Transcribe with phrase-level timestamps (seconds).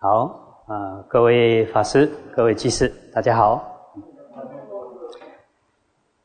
[0.00, 3.60] 好，啊，各位法师、各位居士，大家好。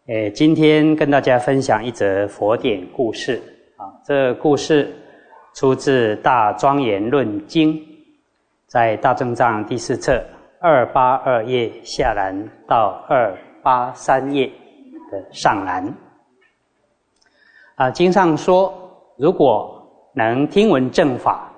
[0.06, 3.42] 诶，今天跟大家分享一则佛典故事
[3.76, 3.90] 啊。
[4.06, 4.96] 这故事
[5.56, 7.74] 出自《大庄严论经》，
[8.68, 10.24] 在大正藏第四册
[10.60, 14.46] 二八二页下栏到二八三页
[15.12, 15.92] 的上栏。
[17.74, 18.72] 啊，经上说，
[19.18, 19.84] 如果
[20.14, 21.50] 能听闻正法。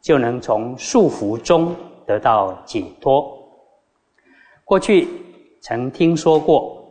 [0.00, 1.74] 就能从束缚中
[2.06, 3.36] 得到解脱。
[4.64, 5.08] 过去
[5.60, 6.82] 曾听说过，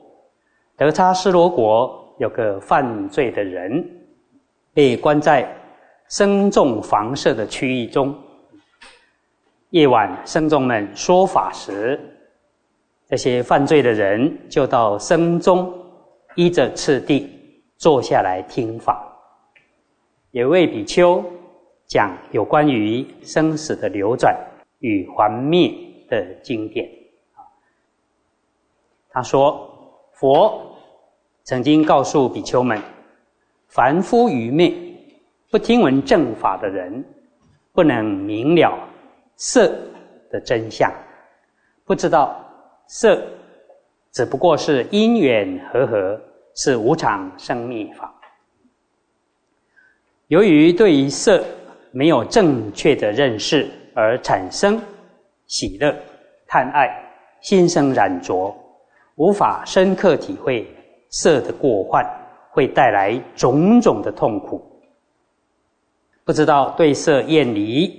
[0.78, 3.84] 德差斯罗国有个犯罪的人，
[4.74, 5.48] 被关在
[6.08, 8.16] 僧众房舍的区域中。
[9.72, 12.00] 夜晚僧众们说法时，
[13.08, 15.74] 这些犯罪的人就到僧中
[16.36, 17.30] 依着次第
[17.78, 19.06] 坐下来听法。
[20.32, 21.24] 有位比丘。
[21.90, 24.38] 讲有关于生死的流转
[24.78, 25.74] 与还灭
[26.08, 26.88] 的经典。
[29.10, 29.68] 他说，
[30.14, 30.78] 佛
[31.44, 32.80] 曾经告诉比丘们，
[33.70, 34.72] 凡夫愚昧、
[35.50, 37.04] 不听闻正法的人，
[37.74, 38.88] 不能明了
[39.36, 39.68] 色
[40.30, 40.94] 的真相，
[41.86, 42.40] 不知道
[42.88, 43.20] 色
[44.12, 46.22] 只不过是因缘和合，
[46.54, 48.14] 是无常生灭法。
[50.28, 51.44] 由于对于色，
[51.92, 54.80] 没有正确的认识而产生
[55.48, 55.96] 喜乐、
[56.48, 56.90] 贪爱，
[57.42, 58.56] 心生染着，
[59.16, 60.68] 无法深刻体会
[61.10, 62.06] 色的过患，
[62.52, 64.62] 会带来种种的痛苦。
[66.24, 67.92] 不知道对色厌离，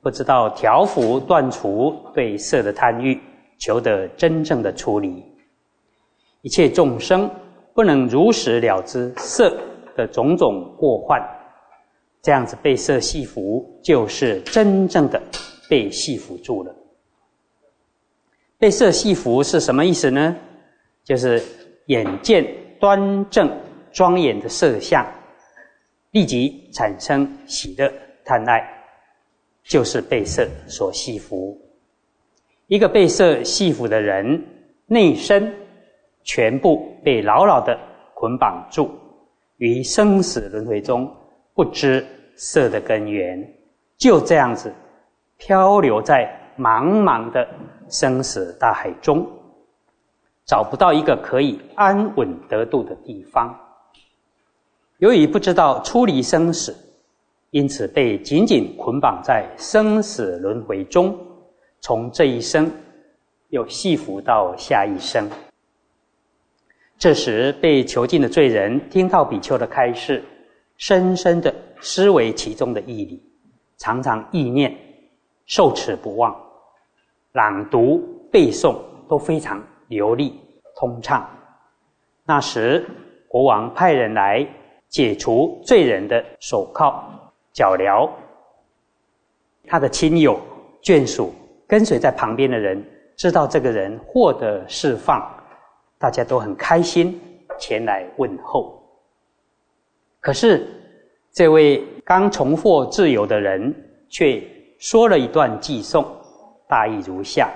[0.00, 3.20] 不知道调伏断除对色的贪欲，
[3.58, 5.22] 求得真正的出离。
[6.40, 7.30] 一切众生
[7.74, 9.54] 不能如实了知色
[9.94, 11.20] 的种种过患。
[12.26, 15.22] 这样子被色系缚，就是真正的
[15.68, 16.74] 被系缚住了。
[18.58, 20.36] 被色系缚是什么意思呢？
[21.04, 21.40] 就是
[21.86, 22.44] 眼见
[22.80, 23.48] 端正
[23.92, 25.06] 庄严的色相，
[26.10, 27.88] 立即产生喜乐
[28.24, 28.60] 贪爱，
[29.62, 31.56] 就是被色所系缚。
[32.66, 34.44] 一个被色系缚的人，
[34.86, 35.54] 内身
[36.24, 37.78] 全部被牢牢的
[38.16, 38.90] 捆绑住，
[39.58, 41.08] 于生死轮回中
[41.54, 42.04] 不知。
[42.36, 43.54] 色的根源
[43.96, 44.72] 就这样子
[45.38, 47.48] 漂流在茫茫的
[47.88, 49.26] 生死大海中，
[50.44, 53.58] 找不到一个可以安稳得度的地方。
[54.98, 56.74] 由于不知道出离生死，
[57.50, 61.18] 因此被紧紧捆绑在生死轮回中，
[61.80, 62.70] 从这一生
[63.48, 65.28] 又系缚到下一生。
[66.98, 70.22] 这时被囚禁的罪人听到比丘的开示。
[70.76, 73.22] 深深的思维其中的义理，
[73.78, 74.76] 常常意念
[75.46, 76.36] 受持不忘，
[77.32, 77.98] 朗读
[78.30, 78.76] 背诵
[79.08, 80.38] 都非常流利
[80.76, 81.28] 通畅。
[82.24, 82.84] 那时
[83.28, 84.46] 国王派人来
[84.88, 87.02] 解除罪人的手铐
[87.52, 88.10] 脚镣，
[89.66, 90.40] 他的亲友
[90.82, 91.32] 眷属
[91.66, 92.84] 跟随在旁边的人
[93.16, 95.22] 知道这个人获得释放，
[95.98, 97.20] 大家都很开心
[97.58, 98.82] 前来问候。
[100.26, 100.66] 可是，
[101.32, 103.72] 这位刚重获自由的人
[104.08, 104.42] 却
[104.76, 106.04] 说了一段寄颂，
[106.68, 107.48] 大意如下：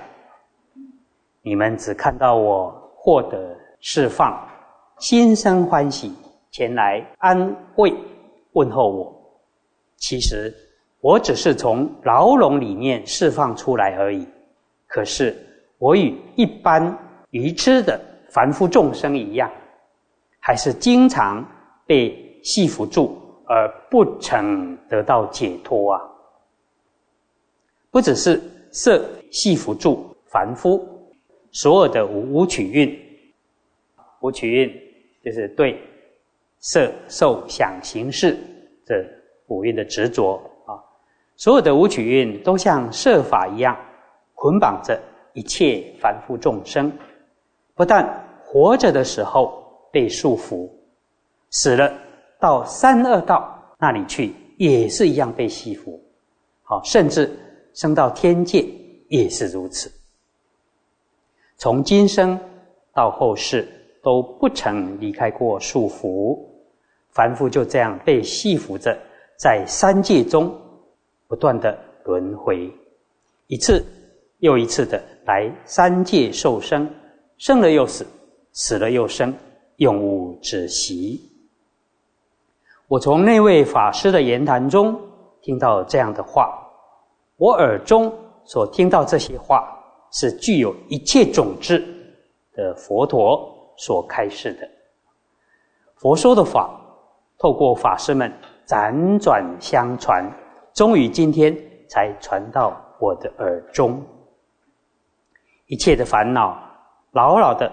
[1.41, 4.47] 你们只看到我获得释放，
[4.99, 6.13] 心生欢喜，
[6.49, 7.93] 前来安慰
[8.53, 9.21] 问候我。
[9.97, 10.55] 其实
[11.01, 14.25] 我只是从牢笼里面释放出来而已。
[14.87, 15.35] 可是
[15.77, 16.97] 我与一般
[17.31, 17.99] 愚痴的
[18.29, 19.51] 凡夫众生一样，
[20.39, 21.45] 还是经常
[21.85, 22.30] 被。
[22.41, 26.01] 系缚住而不曾得到解脱啊！
[27.89, 28.41] 不只是
[28.71, 30.87] 色系缚住凡夫，
[31.51, 32.97] 所有的五取运，
[34.21, 34.73] 五取运
[35.23, 35.81] 就是对
[36.59, 38.37] 色、受、想、行、识
[38.85, 39.05] 这
[39.47, 40.79] 五蕴的执着啊！
[41.35, 43.77] 所有的五取运都像色法一样
[44.35, 44.97] 捆绑着
[45.33, 46.91] 一切凡夫众生，
[47.75, 50.69] 不但活着的时候被束缚，
[51.49, 51.93] 死了。
[52.41, 55.99] 到三恶道那里去，也是一样被吸缚。
[56.63, 57.29] 好，甚至
[57.75, 58.65] 升到天界
[59.09, 59.91] 也是如此。
[61.57, 62.39] 从今生
[62.95, 63.67] 到后世
[64.01, 66.39] 都不曾离开过束缚，
[67.11, 68.97] 凡夫就这样被系缚着，
[69.37, 70.51] 在三界中
[71.27, 72.71] 不断的轮回，
[73.45, 73.85] 一次
[74.39, 76.89] 又一次的来三界受生，
[77.37, 78.03] 生了又死，
[78.51, 79.31] 死了又生，
[79.75, 81.30] 永无止息。
[82.91, 84.99] 我从那位法师的言谈中
[85.41, 86.61] 听到这样的话，
[87.37, 89.65] 我耳中所听到这些话，
[90.11, 91.81] 是具有一切种子
[92.51, 94.67] 的佛陀所开示的。
[95.95, 96.69] 佛说的法，
[97.39, 98.29] 透过法师们
[98.67, 100.29] 辗转相传，
[100.73, 101.55] 终于今天
[101.87, 104.05] 才传到我的耳中。
[105.67, 106.61] 一切的烦恼
[107.11, 107.71] 牢牢的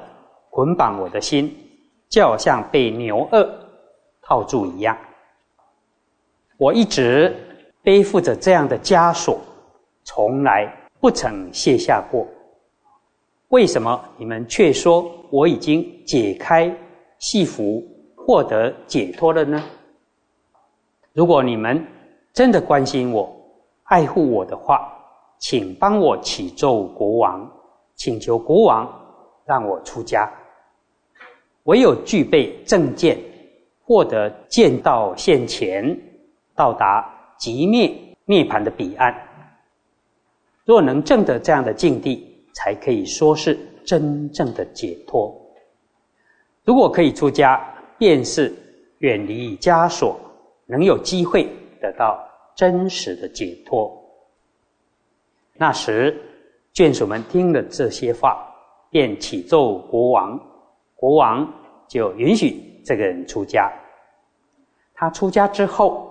[0.49, 1.53] 捆绑我的心，
[2.09, 3.49] 就好像被牛轭
[4.23, 4.97] 套住一样。
[6.59, 7.33] 我一直
[7.83, 9.41] 背负着这样的枷锁，
[10.03, 10.69] 从来
[11.01, 12.27] 不曾卸下过。
[13.51, 16.71] 为什么你们却说我已经解开
[17.19, 17.83] 戏服？
[18.17, 19.63] 获得解脱了呢？
[21.15, 21.83] 如果你们
[22.35, 23.35] 真的关心我、
[23.85, 24.93] 爱护我的话，
[25.39, 27.51] 请帮我启奏国王，
[27.95, 28.87] 请求国王
[29.47, 30.31] 让我出家。
[31.65, 33.17] 唯有具备正见，
[33.83, 35.99] 获得见道现前，
[36.59, 37.09] 到达
[37.39, 39.15] 极灭涅盘的彼岸。
[40.65, 43.57] 若能证得这样的境地，才可以说是
[43.87, 45.33] 真正的解脱。
[46.65, 47.65] 如果可以出家，
[47.97, 48.53] 便是
[48.99, 50.19] 远离枷锁，
[50.67, 51.49] 能有机会
[51.81, 52.19] 得到
[52.57, 53.97] 真实的解脱。
[55.55, 56.21] 那时，
[56.75, 58.45] 眷属们听了这些话，
[58.91, 60.39] 便启奏国王，
[60.97, 61.49] 国王
[61.87, 63.73] 就允许这个人出家。
[64.93, 66.08] 他出家之后，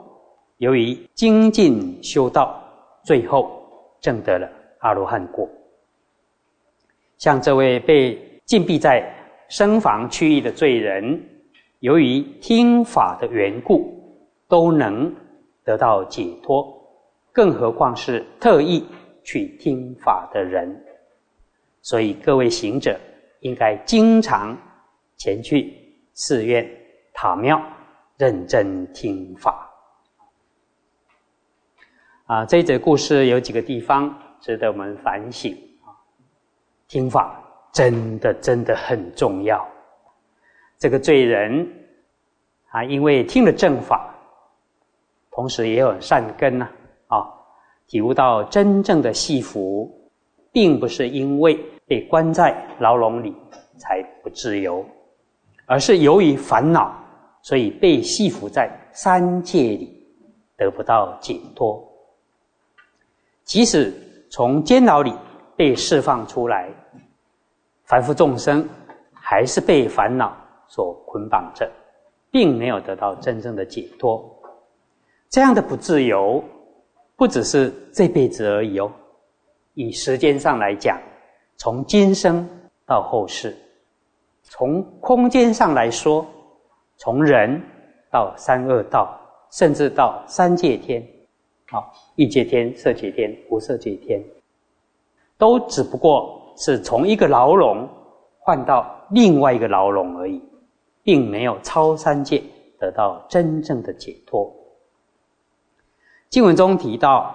[0.57, 2.61] 由于精进修道，
[3.03, 3.63] 最后
[4.01, 4.49] 证得了
[4.79, 5.47] 阿罗汉果。
[7.17, 9.07] 像这位被禁闭在
[9.49, 11.23] 僧房区域的罪人。
[11.79, 13.93] 由于听法的缘故，
[14.47, 15.13] 都能
[15.63, 16.75] 得到解脱，
[17.31, 18.83] 更何况是特意
[19.23, 20.83] 去听法的人。
[21.83, 22.99] 所以各位行者
[23.41, 24.57] 应该经常
[25.17, 25.71] 前去
[26.15, 26.67] 寺院、
[27.13, 27.61] 塔庙，
[28.17, 29.66] 认真听法。
[32.27, 35.53] 啊，这一则故事有几个地方值得我们反省
[35.85, 35.95] 啊！
[36.85, 37.41] 听法
[37.71, 39.65] 真的真的很重要。
[40.77, 41.65] 这个罪人
[42.69, 44.13] 啊，因为听了正法，
[45.31, 46.67] 同时也有善根呐，
[47.07, 47.25] 啊，
[47.87, 49.89] 体悟到真正的戏服，
[50.51, 53.33] 并不是因为被关在牢笼里
[53.77, 54.85] 才不自由，
[55.65, 56.93] 而是由于烦恼，
[57.41, 60.05] 所以被戏服在三界里，
[60.57, 61.81] 得不到解脱。
[63.47, 63.91] 即使
[64.29, 65.11] 从监牢里
[65.55, 66.69] 被释放出来，
[67.85, 68.69] 凡夫众生
[69.11, 70.31] 还是被烦恼。
[70.69, 71.71] 所捆绑着，
[72.29, 74.21] 并没有得到真正的解脱。
[75.29, 76.43] 这样的不自由，
[77.15, 78.91] 不只是这辈子而已哦。
[79.75, 80.99] 以时间上来讲，
[81.55, 82.45] 从今生
[82.85, 83.49] 到后世；
[84.43, 86.27] 从空间上来说，
[86.97, 87.61] 从人
[88.11, 89.17] 到三恶道，
[89.51, 91.01] 甚至到三界天，
[91.71, 91.85] 啊，
[92.15, 94.23] 欲界天、色界天、无色界天，
[95.37, 97.87] 都只不过是从一个牢笼
[98.39, 100.41] 换到另外一个牢笼而已。
[101.03, 102.43] 并没有超三界
[102.77, 104.53] 得到真正的解脱。
[106.29, 107.33] 经文中提到，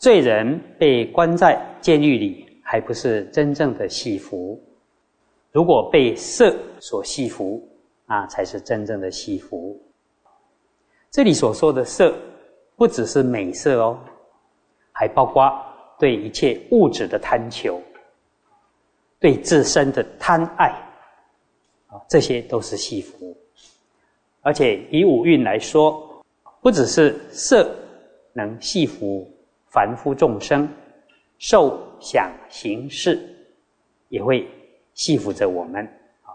[0.00, 4.58] 罪人被关在监狱里，还不是真正的戏服；
[5.52, 7.62] 如果被色所戏服，
[8.04, 9.80] 那才是真正的戏服。
[11.08, 12.12] 这里所说的色，
[12.76, 13.98] 不只是美色哦，
[14.92, 15.50] 还包括
[15.98, 17.80] 对一切物质的贪求，
[19.20, 20.68] 对自身的贪爱。
[21.86, 23.36] 啊这些都是戏服，
[24.40, 26.24] 而且以五蕴来说，
[26.60, 27.72] 不只是色
[28.32, 29.32] 能戏服
[29.68, 30.68] 凡夫众生，
[31.38, 33.16] 受想行识
[34.08, 34.48] 也会
[34.92, 35.84] 戏服着我们
[36.22, 36.34] 啊。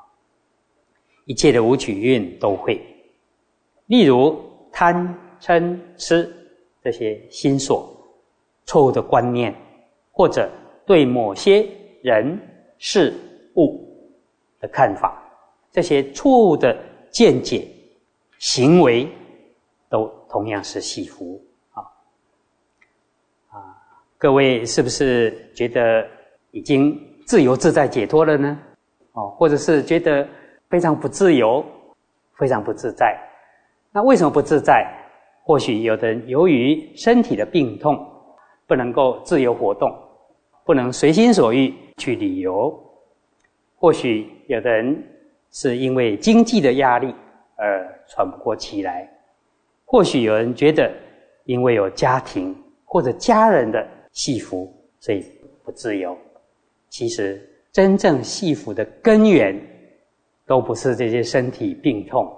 [1.26, 2.82] 一切的五取蕴都会，
[3.88, 4.42] 例如
[4.72, 6.32] 贪嗔痴
[6.84, 7.90] 这些心所、
[8.66, 9.56] 错误的观念，
[10.12, 10.50] 或者
[10.86, 11.68] 对某些
[12.02, 12.40] 人
[12.78, 13.14] 事
[13.56, 13.86] 物
[14.60, 15.22] 的看法。
[15.72, 16.76] 这些错误的
[17.12, 17.68] 见解、
[18.40, 19.08] 行为，
[19.88, 21.40] 都同样是戏服
[21.74, 21.84] 啊！
[23.50, 23.78] 啊，
[24.18, 26.08] 各位是不是觉得
[26.52, 28.60] 已经自由自在、解脱了呢？
[29.14, 30.28] 哦，或者是觉得
[30.70, 31.64] 非常不自由、
[32.36, 33.16] 非常不自在？
[33.92, 34.92] 那为什么不自在？
[35.50, 38.08] 或许有的人由于身体的病痛，
[38.68, 39.92] 不能够自由活动，
[40.64, 42.72] 不能随心所欲去旅游；
[43.76, 45.04] 或许有的人。
[45.52, 47.12] 是因为经济的压力
[47.56, 49.12] 而喘不过气来，
[49.84, 50.94] 或许有人觉得
[51.46, 55.26] 因为有家庭或者家人的幸福，所以
[55.64, 56.16] 不自由。
[56.90, 59.60] 其实真正幸福的根源，
[60.46, 62.32] 都不是这些身体病痛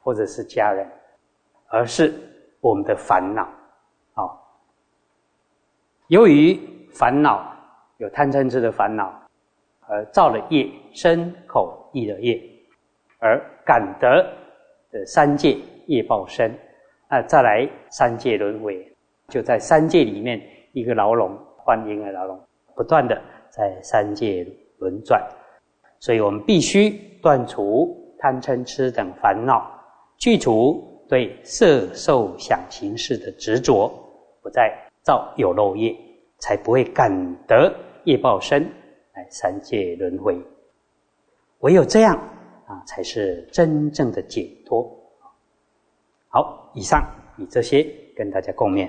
[0.00, 0.84] 或者是家人，
[1.68, 2.12] 而是
[2.60, 3.42] 我们的烦恼。
[4.14, 4.30] 啊，
[6.08, 6.58] 由于
[6.92, 7.54] 烦恼，
[7.98, 9.12] 有贪嗔痴的烦恼，
[9.86, 12.42] 而造了业，身口意的业，
[13.18, 14.26] 而感得
[14.90, 16.56] 的三界业报身，
[17.10, 18.90] 那，再来三界轮回，
[19.28, 20.40] 就在三界里面
[20.72, 22.40] 一个牢笼换另一个牢笼，
[22.74, 23.20] 不断的
[23.50, 24.46] 在三界
[24.78, 25.22] 轮转，
[26.00, 29.70] 所以我们必须断除贪嗔痴等烦恼，
[30.16, 33.88] 去除对色受想行识的执着，
[34.42, 34.72] 不再
[35.02, 35.96] 造有漏业。
[36.38, 37.10] 才不会感
[37.46, 38.62] 得业报身，
[39.14, 40.38] 来三界轮回。
[41.60, 42.14] 唯有这样
[42.66, 44.86] 啊，才是真正的解脱。
[46.28, 47.02] 好，以上
[47.38, 48.86] 以这些跟大家共勉。